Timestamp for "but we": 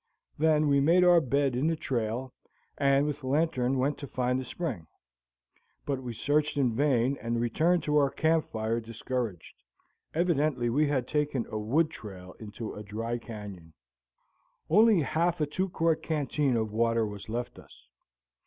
5.85-6.15